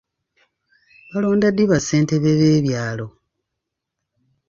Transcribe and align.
Balonda 1.11 1.47
ddi 1.51 1.63
ba 1.71 1.77
ssentebe 1.81 2.31
b'ebyalo? 2.39 3.07